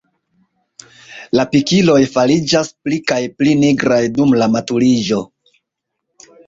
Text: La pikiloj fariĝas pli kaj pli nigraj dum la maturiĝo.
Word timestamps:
La 1.39 1.45
pikiloj 1.51 1.99
fariĝas 2.15 2.73
pli 2.87 3.01
kaj 3.13 3.21
pli 3.43 3.57
nigraj 3.63 4.03
dum 4.19 4.37
la 4.43 4.53
maturiĝo. 4.57 5.27